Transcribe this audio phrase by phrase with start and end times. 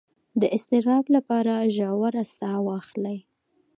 [0.41, 3.19] د اضطراب لپاره ژوره ساه واخلئ